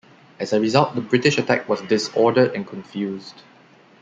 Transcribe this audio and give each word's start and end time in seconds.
As 0.39 0.51
a 0.51 0.59
result, 0.59 0.95
the 0.95 1.01
British 1.01 1.37
attack 1.37 1.69
was 1.69 1.83
disordered 1.83 2.55
and 2.55 2.65
confused. 2.65 3.43